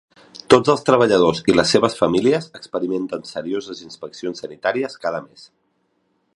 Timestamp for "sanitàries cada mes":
4.45-5.49